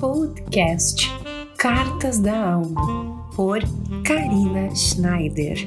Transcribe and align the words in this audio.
Podcast 0.00 1.08
Cartas 1.58 2.18
da 2.18 2.54
Alma, 2.54 3.30
por 3.36 3.60
Karina 4.02 4.74
Schneider. 4.74 5.58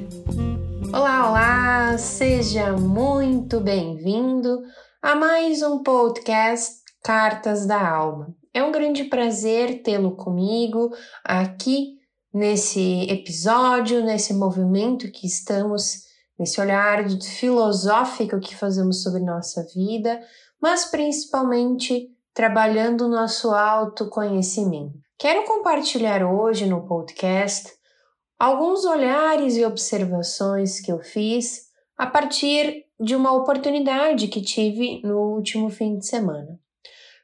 Olá, 0.91 1.29
olá! 1.29 1.97
Seja 1.99 2.75
muito 2.75 3.59
bem-vindo 3.59 4.63
a 5.03 5.13
mais 5.13 5.61
um 5.61 5.83
podcast 5.83 6.77
Cartas 7.03 7.67
da 7.67 7.87
Alma. 7.87 8.35
É 8.51 8.63
um 8.63 8.71
grande 8.71 9.03
prazer 9.03 9.83
tê-lo 9.83 10.15
comigo 10.15 10.89
aqui 11.23 11.99
nesse 12.33 13.03
episódio, 13.11 14.03
nesse 14.03 14.33
movimento 14.33 15.11
que 15.11 15.27
estamos, 15.27 16.05
nesse 16.39 16.59
olhar 16.59 17.07
filosófico 17.21 18.39
que 18.39 18.55
fazemos 18.55 19.03
sobre 19.03 19.21
nossa 19.21 19.63
vida, 19.75 20.19
mas 20.59 20.85
principalmente 20.85 22.12
trabalhando 22.33 23.07
nosso 23.07 23.51
autoconhecimento. 23.51 24.97
Quero 25.19 25.45
compartilhar 25.45 26.23
hoje 26.25 26.65
no 26.65 26.85
podcast 26.85 27.71
alguns 28.39 28.83
olhares 28.85 29.55
e 29.55 29.63
observações 29.63 30.81
que 30.81 30.91
eu 30.91 30.99
fiz 30.99 31.67
a 31.97 32.07
partir 32.07 32.85
de 32.99 33.15
uma 33.15 33.31
oportunidade 33.31 34.27
que 34.27 34.41
tive 34.41 35.01
no 35.03 35.17
último 35.35 35.69
fim 35.69 35.97
de 35.97 36.07
semana. 36.07 36.59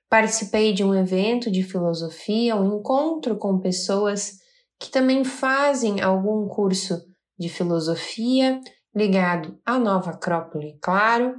Participei 0.08 0.74
de 0.74 0.84
um 0.84 0.94
evento 0.94 1.52
de 1.52 1.64
filosofia, 1.64 2.56
um 2.56 2.78
encontro 2.78 3.38
com 3.38 3.60
pessoas 3.60 4.40
que 4.80 4.90
também 4.90 5.24
fazem 5.24 6.02
algum 6.02 6.48
curso 6.48 7.04
de 7.38 7.50
filosofia 7.50 8.62
ligado 8.96 9.60
à 9.66 9.78
Nova 9.78 10.12
Acrópole, 10.12 10.78
claro, 10.82 11.36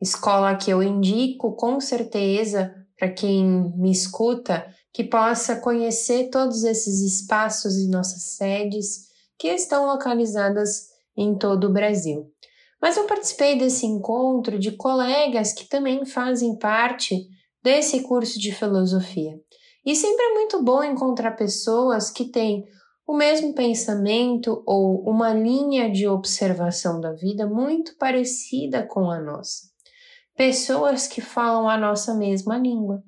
escola 0.00 0.56
que 0.56 0.70
eu 0.70 0.82
indico 0.82 1.54
com 1.56 1.80
certeza 1.80 2.83
para 2.98 3.10
quem 3.10 3.72
me 3.76 3.90
escuta 3.90 4.66
que 4.92 5.04
possa 5.04 5.56
conhecer 5.56 6.30
todos 6.30 6.62
esses 6.62 7.00
espaços 7.00 7.76
e 7.76 7.88
nossas 7.88 8.36
sedes 8.36 9.08
que 9.38 9.48
estão 9.48 9.86
localizadas 9.86 10.88
em 11.16 11.36
todo 11.36 11.64
o 11.64 11.72
Brasil. 11.72 12.30
Mas 12.80 12.96
eu 12.96 13.04
participei 13.04 13.58
desse 13.58 13.86
encontro 13.86 14.58
de 14.58 14.72
colegas 14.72 15.52
que 15.52 15.68
também 15.68 16.04
fazem 16.04 16.56
parte 16.58 17.26
desse 17.62 18.02
curso 18.02 18.38
de 18.38 18.52
filosofia. 18.52 19.40
E 19.84 19.96
sempre 19.96 20.24
é 20.24 20.34
muito 20.34 20.62
bom 20.62 20.82
encontrar 20.84 21.32
pessoas 21.32 22.10
que 22.10 22.26
têm 22.26 22.64
o 23.06 23.14
mesmo 23.14 23.54
pensamento 23.54 24.62
ou 24.66 25.02
uma 25.02 25.34
linha 25.34 25.90
de 25.90 26.06
observação 26.06 27.00
da 27.00 27.12
vida 27.12 27.46
muito 27.46 27.96
parecida 27.96 28.86
com 28.86 29.10
a 29.10 29.20
nossa 29.20 29.73
pessoas 30.36 31.06
que 31.06 31.20
falam 31.20 31.68
a 31.68 31.76
nossa 31.76 32.14
mesma 32.14 32.58
língua. 32.58 33.02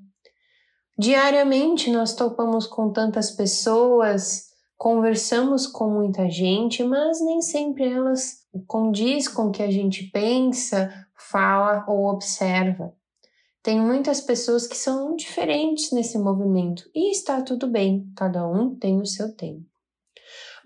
Diariamente 0.99 1.91
nós 1.91 2.15
topamos 2.15 2.67
com 2.67 2.91
tantas 2.91 3.31
pessoas, 3.31 4.47
conversamos 4.79 5.67
com 5.67 5.91
muita 5.91 6.31
gente, 6.31 6.83
mas 6.85 7.21
nem 7.21 7.43
sempre 7.43 7.91
elas 7.91 8.47
condiz 8.67 9.29
com 9.29 9.49
o 9.49 9.51
que 9.51 9.63
a 9.63 9.71
gente 9.71 10.05
pensa, 10.05 10.91
fala 11.15 11.85
ou 11.87 12.07
observa. 12.07 12.95
Tem 13.63 13.81
muitas 13.81 14.21
pessoas 14.21 14.67
que 14.67 14.77
são 14.77 15.17
diferentes 15.17 15.91
nesse 15.91 16.17
movimento 16.17 16.89
e 16.95 17.11
está 17.11 17.43
tudo 17.43 17.67
bem, 17.67 18.11
cada 18.17 18.49
um 18.49 18.75
tem 18.75 19.01
o 19.01 19.07
seu 19.07 19.35
tempo. 19.35 19.76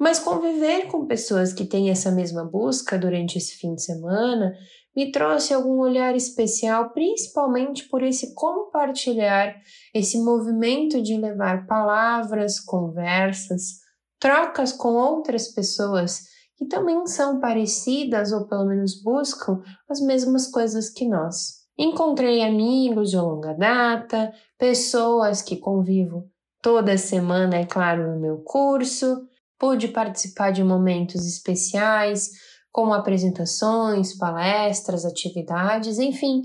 Mas 0.01 0.19
conviver 0.19 0.87
com 0.87 1.05
pessoas 1.05 1.53
que 1.53 1.67
têm 1.67 1.91
essa 1.91 2.11
mesma 2.11 2.43
busca 2.43 2.99
durante 2.99 3.37
esse 3.37 3.57
fim 3.57 3.75
de 3.75 3.83
semana 3.83 4.55
me 4.97 5.13
trouxe 5.13 5.53
algum 5.53 5.79
olhar 5.79 6.17
especial, 6.17 6.89
principalmente 6.91 7.87
por 7.87 8.03
esse 8.03 8.35
compartilhar, 8.35 9.55
esse 9.95 10.19
movimento 10.19 11.03
de 11.03 11.19
levar 11.19 11.67
palavras, 11.67 12.59
conversas, 12.59 13.81
trocas 14.19 14.73
com 14.73 14.95
outras 14.95 15.49
pessoas 15.49 16.23
que 16.57 16.65
também 16.65 17.07
são 17.07 17.39
parecidas 17.39 18.33
ou 18.33 18.49
pelo 18.49 18.65
menos 18.65 19.03
buscam 19.03 19.63
as 19.87 20.01
mesmas 20.01 20.47
coisas 20.47 20.89
que 20.89 21.07
nós. 21.07 21.61
Encontrei 21.77 22.43
amigos 22.43 23.11
de 23.11 23.19
longa 23.19 23.53
data, 23.53 24.33
pessoas 24.59 25.43
que 25.43 25.57
convivo 25.57 26.27
toda 26.63 26.97
semana, 26.97 27.57
é 27.57 27.67
claro, 27.67 28.15
no 28.15 28.21
meu 28.21 28.39
curso, 28.39 29.29
pude 29.61 29.89
participar 29.89 30.53
de 30.53 30.65
momentos 30.65 31.27
especiais, 31.27 32.31
como 32.73 32.95
apresentações, 32.95 34.17
palestras, 34.17 35.05
atividades, 35.05 35.99
enfim, 35.99 36.43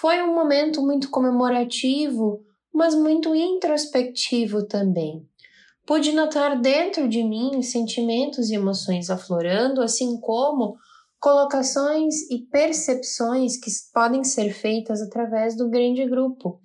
foi 0.00 0.22
um 0.22 0.34
momento 0.34 0.80
muito 0.80 1.10
comemorativo, 1.10 2.40
mas 2.72 2.94
muito 2.94 3.34
introspectivo 3.34 4.66
também. 4.66 5.28
Pude 5.86 6.12
notar 6.12 6.58
dentro 6.58 7.06
de 7.06 7.22
mim 7.22 7.60
sentimentos 7.60 8.48
e 8.48 8.54
emoções 8.54 9.10
aflorando, 9.10 9.82
assim 9.82 10.18
como 10.18 10.74
colocações 11.20 12.28
e 12.30 12.46
percepções 12.50 13.58
que 13.58 13.70
podem 13.92 14.24
ser 14.24 14.52
feitas 14.52 15.02
através 15.02 15.54
do 15.54 15.68
grande 15.68 16.06
grupo, 16.06 16.58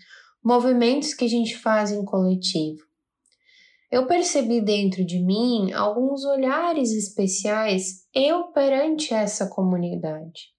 movimentos 0.44 1.14
que 1.14 1.26
a 1.26 1.30
gente 1.30 1.58
faz 1.58 1.92
em 1.92 2.06
coletivo. 2.06 2.89
Eu 3.92 4.06
percebi 4.06 4.62
dentro 4.62 5.04
de 5.04 5.20
mim 5.20 5.74
alguns 5.74 6.24
olhares 6.24 6.92
especiais 6.92 8.06
eu 8.14 8.52
perante 8.52 9.14
essa 9.16 9.48
comunidade. 9.48 10.50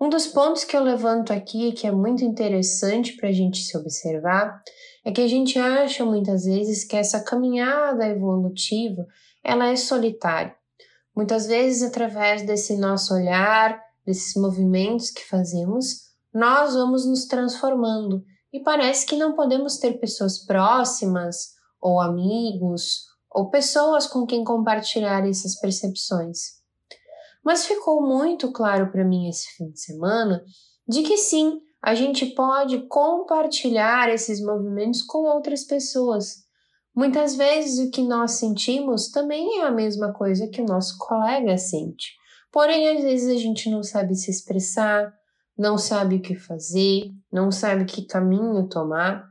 Um 0.00 0.08
dos 0.08 0.28
pontos 0.28 0.62
que 0.62 0.76
eu 0.76 0.82
levanto 0.82 1.32
aqui, 1.32 1.72
que 1.72 1.86
é 1.86 1.92
muito 1.92 2.24
interessante 2.24 3.16
para 3.16 3.28
a 3.28 3.32
gente 3.32 3.58
se 3.58 3.76
observar, 3.76 4.62
é 5.04 5.10
que 5.10 5.20
a 5.20 5.26
gente 5.26 5.58
acha 5.58 6.04
muitas 6.04 6.44
vezes 6.44 6.84
que 6.84 6.96
essa 6.96 7.22
caminhada 7.22 8.06
evolutiva 8.06 9.06
ela 9.44 9.68
é 9.68 9.76
solitária. 9.76 10.54
Muitas 11.14 11.46
vezes, 11.46 11.82
através 11.82 12.42
desse 12.42 12.76
nosso 12.76 13.12
olhar, 13.12 13.80
desses 14.06 14.40
movimentos 14.40 15.10
que 15.10 15.24
fazemos, 15.24 16.12
nós 16.32 16.74
vamos 16.74 17.06
nos 17.06 17.26
transformando 17.26 18.24
e 18.52 18.60
parece 18.60 19.04
que 19.04 19.16
não 19.16 19.34
podemos 19.34 19.78
ter 19.78 19.94
pessoas 19.98 20.38
próximas 20.44 21.60
ou 21.82 22.00
amigos, 22.00 23.06
ou 23.30 23.50
pessoas 23.50 24.06
com 24.06 24.24
quem 24.24 24.44
compartilhar 24.44 25.28
essas 25.28 25.58
percepções. 25.58 26.62
Mas 27.44 27.66
ficou 27.66 28.00
muito 28.00 28.52
claro 28.52 28.90
para 28.92 29.04
mim 29.04 29.28
esse 29.28 29.48
fim 29.56 29.70
de 29.70 29.80
semana 29.80 30.44
de 30.86 31.02
que 31.02 31.16
sim, 31.16 31.60
a 31.82 31.94
gente 31.94 32.26
pode 32.26 32.86
compartilhar 32.86 34.08
esses 34.08 34.40
movimentos 34.40 35.02
com 35.02 35.24
outras 35.24 35.64
pessoas. 35.64 36.44
Muitas 36.94 37.34
vezes 37.34 37.84
o 37.84 37.90
que 37.90 38.02
nós 38.02 38.32
sentimos 38.32 39.10
também 39.10 39.60
é 39.60 39.64
a 39.64 39.70
mesma 39.70 40.12
coisa 40.12 40.46
que 40.46 40.60
o 40.60 40.66
nosso 40.66 40.96
colega 40.98 41.56
sente. 41.58 42.12
Porém, 42.52 42.96
às 42.96 43.02
vezes 43.02 43.34
a 43.34 43.40
gente 43.40 43.70
não 43.70 43.82
sabe 43.82 44.14
se 44.14 44.30
expressar, 44.30 45.12
não 45.58 45.78
sabe 45.78 46.16
o 46.16 46.20
que 46.20 46.34
fazer, 46.34 47.10
não 47.32 47.50
sabe 47.50 47.86
que 47.86 48.06
caminho 48.06 48.68
tomar. 48.68 49.24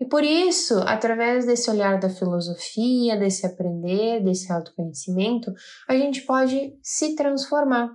E 0.00 0.06
por 0.06 0.22
isso, 0.22 0.78
através 0.86 1.44
desse 1.44 1.68
olhar 1.68 1.98
da 1.98 2.08
filosofia, 2.08 3.16
desse 3.16 3.44
aprender, 3.44 4.22
desse 4.22 4.52
autoconhecimento, 4.52 5.52
a 5.88 5.94
gente 5.96 6.22
pode 6.22 6.78
se 6.82 7.16
transformar, 7.16 7.90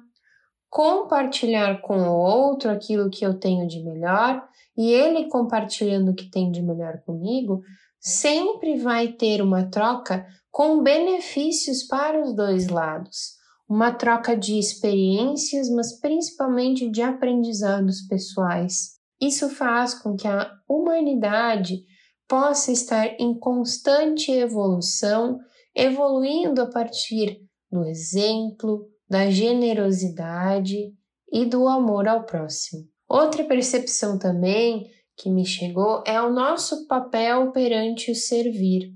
compartilhar 0.70 1.82
com 1.82 1.98
o 1.98 2.18
outro 2.18 2.70
aquilo 2.70 3.10
que 3.10 3.26
eu 3.26 3.40
tenho 3.40 3.68
de 3.68 3.82
melhor 3.84 4.44
e 4.78 4.92
ele 4.92 5.30
compartilhando 5.30 6.12
o 6.12 6.16
que 6.16 6.30
tem 6.30 6.52
de 6.52 6.62
melhor 6.62 7.00
comigo, 7.06 7.62
sempre 8.00 8.78
vai 8.78 9.08
ter 9.08 9.42
uma 9.42 9.70
troca 9.70 10.26
com 10.52 10.84
benefícios 10.84 11.84
para 11.84 12.22
os 12.22 12.36
dois 12.36 12.68
lados. 12.68 13.42
Uma 13.70 13.94
troca 13.94 14.36
de 14.36 14.60
experiências, 14.60 15.70
mas 15.70 16.00
principalmente 16.00 16.90
de 16.90 17.02
aprendizados 17.02 18.02
pessoais. 18.02 19.00
Isso 19.22 19.50
faz 19.50 19.94
com 19.94 20.16
que 20.16 20.28
a 20.28 20.52
humanidade 20.68 21.86
possa 22.34 22.72
estar 22.72 23.06
em 23.20 23.38
constante 23.38 24.32
evolução, 24.32 25.38
evoluindo 25.76 26.64
a 26.64 26.66
partir 26.66 27.40
do 27.72 27.86
exemplo, 27.86 28.88
da 29.08 29.30
generosidade 29.30 30.92
e 31.32 31.46
do 31.46 31.68
amor 31.68 32.08
ao 32.08 32.26
próximo. 32.26 32.88
Outra 33.08 33.44
percepção 33.44 34.18
também 34.18 34.88
que 35.16 35.30
me 35.30 35.46
chegou 35.46 36.04
é 36.08 36.20
o 36.20 36.34
nosso 36.34 36.88
papel 36.88 37.52
perante 37.52 38.10
o 38.10 38.16
servir. 38.16 38.92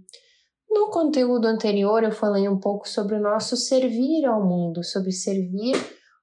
No 0.67 0.89
conteúdo 0.89 1.45
anterior 1.45 2.03
eu 2.03 2.11
falei 2.11 2.49
um 2.49 2.59
pouco 2.59 2.89
sobre 2.89 3.17
o 3.17 3.21
nosso 3.21 3.55
servir 3.55 4.25
ao 4.25 4.43
mundo, 4.43 4.83
sobre 4.83 5.11
servir 5.11 5.75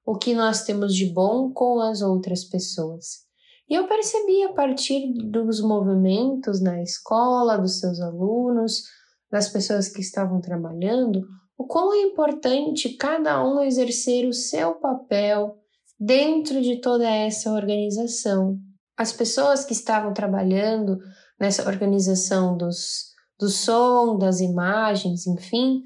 o 0.05 0.17
que 0.17 0.33
nós 0.33 0.65
temos 0.65 0.93
de 0.93 1.05
bom 1.05 1.49
com 1.53 1.79
as 1.79 2.01
outras 2.01 2.43
pessoas. 2.43 3.24
E 3.69 3.73
eu 3.73 3.87
percebi 3.87 4.43
a 4.43 4.53
partir 4.53 5.11
dos 5.13 5.61
movimentos 5.61 6.61
na 6.61 6.81
escola, 6.81 7.57
dos 7.57 7.79
seus 7.79 7.99
alunos, 7.99 8.83
das 9.31 9.49
pessoas 9.49 9.89
que 9.89 10.01
estavam 10.01 10.39
trabalhando, 10.39 11.25
o 11.57 11.65
quão 11.65 11.93
é 11.93 12.01
importante 12.01 12.95
cada 12.97 13.43
um 13.43 13.61
exercer 13.61 14.27
o 14.27 14.33
seu 14.33 14.75
papel 14.75 15.57
dentro 15.99 16.61
de 16.61 16.79
toda 16.79 17.09
essa 17.09 17.51
organização. 17.51 18.57
As 18.97 19.11
pessoas 19.11 19.65
que 19.65 19.73
estavam 19.73 20.13
trabalhando 20.13 20.99
nessa 21.39 21.67
organização 21.67 22.55
dos 22.55 23.15
do 23.37 23.49
som, 23.49 24.17
das 24.17 24.39
imagens, 24.39 25.27
enfim, 25.27 25.83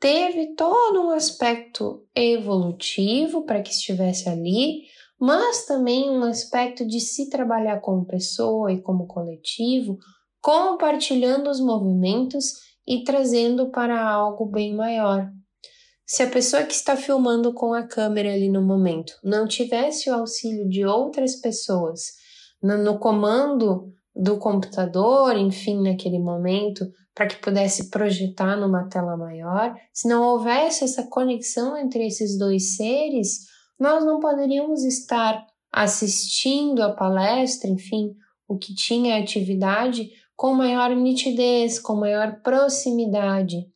teve 0.00 0.54
todo 0.54 1.00
um 1.00 1.10
aspecto 1.10 2.04
evolutivo 2.14 3.44
para 3.44 3.62
que 3.62 3.70
estivesse 3.70 4.28
ali, 4.28 4.82
mas 5.20 5.66
também 5.66 6.10
um 6.10 6.22
aspecto 6.22 6.86
de 6.86 7.00
se 7.00 7.28
trabalhar 7.28 7.80
como 7.80 8.06
pessoa 8.06 8.72
e 8.72 8.80
como 8.80 9.06
coletivo, 9.06 9.98
compartilhando 10.40 11.50
os 11.50 11.60
movimentos 11.60 12.54
e 12.86 13.02
trazendo 13.04 13.70
para 13.70 14.00
algo 14.00 14.46
bem 14.46 14.74
maior. 14.74 15.28
Se 16.06 16.22
a 16.22 16.30
pessoa 16.30 16.62
que 16.62 16.72
está 16.72 16.96
filmando 16.96 17.52
com 17.52 17.74
a 17.74 17.82
câmera 17.82 18.32
ali 18.32 18.48
no 18.48 18.62
momento 18.62 19.12
não 19.22 19.46
tivesse 19.46 20.08
o 20.08 20.14
auxílio 20.14 20.66
de 20.68 20.86
outras 20.86 21.36
pessoas 21.36 22.12
no, 22.62 22.98
comando 22.98 23.92
do 24.16 24.38
computador, 24.38 25.36
enfim, 25.36 25.82
naquele 25.82 26.18
momento, 26.18 26.86
para 27.14 27.26
que 27.26 27.36
pudesse 27.36 27.90
projetar 27.90 28.56
numa 28.56 28.88
tela 28.88 29.16
maior, 29.16 29.74
se 29.92 30.08
não 30.08 30.22
houvesse 30.22 30.84
essa 30.84 31.06
conexão 31.08 31.76
entre 31.76 32.06
esses 32.06 32.38
dois 32.38 32.76
seres, 32.76 33.40
nós 33.78 34.04
não 34.04 34.20
poderíamos 34.20 34.84
estar 34.84 35.46
assistindo 35.72 36.82
a 36.82 36.92
palestra, 36.92 37.68
enfim, 37.70 38.14
o 38.48 38.56
que 38.56 38.74
tinha 38.74 39.18
atividade 39.18 40.10
com 40.34 40.54
maior 40.54 40.94
nitidez, 40.94 41.78
com 41.78 41.94
maior 41.94 42.40
proximidade. 42.42 43.66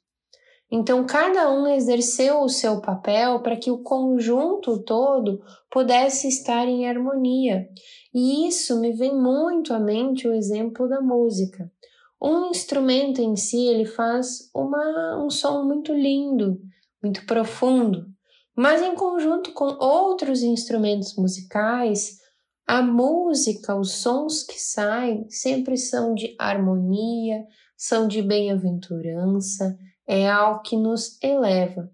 Então, 0.71 1.05
cada 1.05 1.53
um 1.53 1.67
exerceu 1.67 2.41
o 2.41 2.49
seu 2.49 2.81
papel 2.81 3.41
para 3.41 3.57
que 3.57 3.71
o 3.71 3.83
conjunto 3.83 4.83
todo 4.83 5.43
pudesse 5.71 6.29
estar 6.29 6.67
em 6.67 6.89
harmonia. 6.89 7.69
E 8.15 8.49
isso 8.49 8.81
me 8.81 8.93
vem 8.93 9.15
muito 9.15 9.75
à 9.75 9.79
mente 9.79 10.27
o 10.27 10.33
exemplo 10.33 10.89
da 10.89 11.01
música. 11.01 11.71
Um 12.21 12.51
instrumento 12.51 13.21
em 13.21 13.37
si, 13.37 13.67
ele 13.67 13.85
faz 13.85 14.51
uma, 14.55 15.23
um 15.23 15.29
som 15.29 15.65
muito 15.65 15.93
lindo, 15.93 16.59
muito 17.03 17.27
profundo, 17.27 18.07
mas 18.57 18.83
em 18.83 18.95
conjunto 18.95 19.53
com 19.53 19.77
outros 19.79 20.43
instrumentos 20.43 21.17
musicais, 21.17 22.19
a 22.67 22.83
música, 22.83 23.77
os 23.77 23.93
sons 23.93 24.43
que 24.45 24.61
saem 24.61 25.29
sempre 25.29 25.77
são 25.77 26.15
de 26.15 26.35
harmonia, 26.39 27.45
são 27.77 28.07
de 28.07 28.23
bem-aventurança, 28.23 29.77
é 30.07 30.29
algo 30.31 30.63
que 30.63 30.77
nos 30.77 31.19
eleva. 31.23 31.91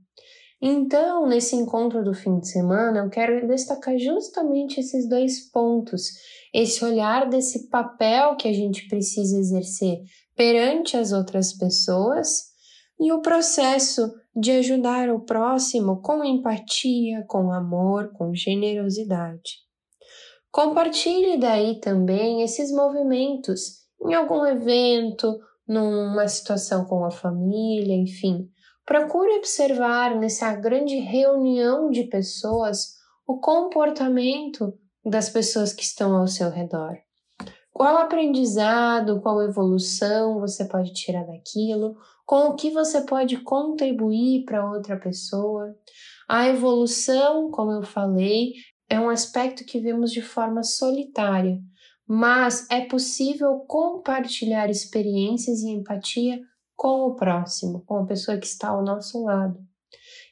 Então, 0.61 1.27
nesse 1.27 1.55
encontro 1.55 2.05
do 2.05 2.13
fim 2.13 2.41
de 2.41 2.49
semana, 2.49 2.99
eu 2.99 3.09
quero 3.09 3.47
destacar 3.47 3.97
justamente 3.97 4.81
esses 4.81 5.09
dois 5.09 5.49
pontos, 5.51 6.11
esse 6.53 6.85
olhar 6.85 7.29
desse 7.29 7.69
papel 7.69 8.37
que 8.37 8.49
a 8.49 8.53
gente 8.53 8.89
precisa 8.89 9.39
exercer 9.39 10.01
perante 10.35 10.97
as 10.97 11.13
outras 11.13 11.53
pessoas 11.53 12.49
e 13.01 13.13
o 13.13 13.21
processo 13.21 14.13
de 14.35 14.53
ajudar 14.53 15.11
o 15.11 15.21
próximo 15.21 16.01
com 16.01 16.25
empatia, 16.25 17.25
com 17.27 17.53
amor, 17.53 18.13
com 18.13 18.35
generosidade. 18.35 19.67
Compartilhe 20.51 21.39
daí 21.39 21.81
também 21.81 22.43
esses 22.43 22.73
movimentos 22.73 23.87
em 24.03 24.15
algum 24.15 24.47
evento, 24.47 25.39
numa 25.67 26.27
situação 26.29 26.85
com 26.85 27.05
a 27.05 27.11
família, 27.11 27.95
enfim. 27.95 28.49
Procure 28.87 29.37
observar 29.37 30.17
nessa 30.17 30.55
grande 30.55 30.97
reunião 30.97 31.91
de 31.91 32.05
pessoas 32.05 32.95
o 33.27 33.39
comportamento 33.39 34.73
das 35.05 35.29
pessoas 35.29 35.73
que 35.73 35.83
estão 35.83 36.17
ao 36.17 36.27
seu 36.27 36.51
redor. 36.51 36.97
Qual 37.79 37.97
aprendizado, 37.97 39.21
qual 39.21 39.41
evolução 39.41 40.41
você 40.41 40.65
pode 40.65 40.93
tirar 40.93 41.25
daquilo, 41.25 41.97
com 42.27 42.49
o 42.49 42.57
que 42.57 42.73
você 42.73 43.03
pode 43.03 43.37
contribuir 43.37 44.45
para 44.45 44.69
outra 44.69 44.99
pessoa. 44.99 45.77
A 46.29 46.49
evolução, 46.49 47.53
como 47.53 47.71
eu 47.71 47.85
falei, 47.85 48.55
é 48.91 48.99
um 48.99 49.09
aspecto 49.09 49.65
que 49.65 49.79
vemos 49.79 50.11
de 50.11 50.21
forma 50.21 50.65
solitária, 50.65 51.61
mas 52.05 52.69
é 52.69 52.81
possível 52.81 53.61
compartilhar 53.69 54.69
experiências 54.69 55.61
e 55.61 55.71
empatia 55.71 56.41
com 56.75 57.03
o 57.03 57.15
próximo, 57.15 57.85
com 57.87 57.99
a 57.99 58.07
pessoa 58.07 58.39
que 58.39 58.47
está 58.47 58.71
ao 58.71 58.83
nosso 58.83 59.23
lado. 59.23 59.57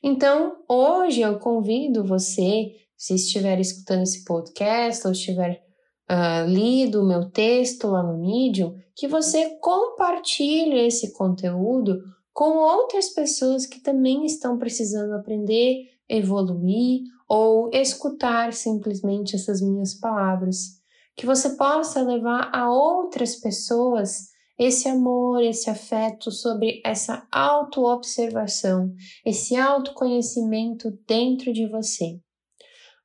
Então, 0.02 0.64
hoje 0.68 1.20
eu 1.20 1.38
convido 1.38 2.04
você, 2.04 2.72
se 2.96 3.14
estiver 3.14 3.60
escutando 3.60 4.02
esse 4.02 4.24
podcast 4.24 5.06
ou 5.06 5.12
estiver 5.12 5.65
uh, 6.10 6.48
lido 6.48 7.02
o 7.02 7.06
meu 7.06 7.30
texto 7.30 7.88
lá 7.88 8.02
no 8.02 8.18
Medium, 8.18 8.74
que 8.94 9.06
você 9.06 9.56
compartilhe 9.60 10.86
esse 10.86 11.12
conteúdo 11.12 11.98
com 12.32 12.58
outras 12.58 13.08
pessoas 13.10 13.66
que 13.66 13.80
também 13.80 14.24
estão 14.24 14.58
precisando 14.58 15.12
aprender, 15.14 15.84
evoluir 16.08 17.02
ou 17.28 17.70
escutar 17.72 18.52
simplesmente 18.52 19.34
essas 19.34 19.60
minhas 19.60 19.94
palavras 19.94 20.76
que 21.16 21.24
você 21.24 21.56
possa 21.56 22.02
levar 22.02 22.50
a 22.54 22.70
outras 22.70 23.36
pessoas 23.36 24.28
esse 24.58 24.88
amor, 24.88 25.42
esse 25.42 25.68
afeto 25.68 26.30
sobre 26.30 26.80
essa 26.84 27.26
autoobservação, 27.30 28.92
esse 29.24 29.56
autoconhecimento 29.56 30.90
dentro 31.06 31.52
de 31.52 31.66
você. 31.68 32.20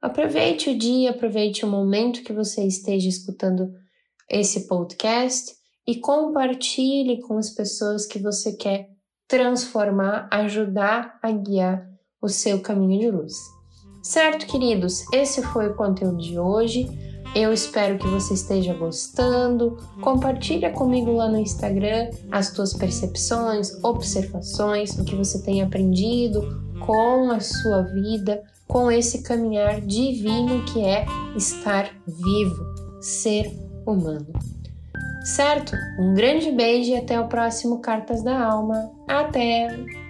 Aproveite 0.02 0.72
o 0.72 0.78
dia, 0.78 1.12
aproveite 1.12 1.64
o 1.64 1.70
momento 1.70 2.24
que 2.24 2.34
você 2.34 2.66
esteja 2.66 3.08
escutando 3.08 3.72
esse 4.28 4.68
podcast 4.68 5.52
e 5.88 5.98
compartilhe 5.98 7.22
com 7.22 7.38
as 7.38 7.52
pessoas 7.52 8.08
que 8.08 8.18
você 8.18 8.54
quer 8.54 8.88
transformar, 9.28 10.28
ajudar 10.32 11.20
a 11.22 11.32
guiar 11.32 11.88
o 12.20 12.28
seu 12.28 12.62
caminho 12.62 13.00
de 13.00 13.12
luz. 13.12 13.36
Certo, 14.02 14.48
queridos? 14.48 15.04
Esse 15.14 15.44
foi 15.44 15.68
o 15.68 15.76
conteúdo 15.76 16.18
de 16.18 16.40
hoje. 16.40 16.90
Eu 17.36 17.54
espero 17.54 18.00
que 18.00 18.08
você 18.08 18.34
esteja 18.34 18.74
gostando. 18.74 19.78
Compartilha 20.02 20.72
comigo 20.72 21.12
lá 21.12 21.30
no 21.30 21.38
Instagram 21.38 22.10
as 22.32 22.52
tuas 22.52 22.74
percepções, 22.74 23.72
observações, 23.84 24.98
o 24.98 25.06
que 25.06 25.16
você 25.16 25.44
tem 25.44 25.62
aprendido 25.62 26.71
com 26.86 27.32
a 27.32 27.40
sua 27.40 27.84
vida, 27.84 28.44
com 28.68 28.92
esse 28.92 29.24
caminhar 29.24 29.82
divino 29.82 30.64
que 30.66 30.84
é 30.84 31.06
estar 31.36 31.90
vivo, 32.08 33.02
ser 33.02 33.52
humano. 33.86 34.28
Certo? 35.24 35.76
Um 36.00 36.14
grande 36.14 36.52
beijo 36.52 36.92
e 36.92 36.98
até 36.98 37.20
o 37.20 37.28
próximo 37.28 37.80
Cartas 37.80 38.24
da 38.24 38.44
Alma. 38.44 38.92
Até! 39.08 40.01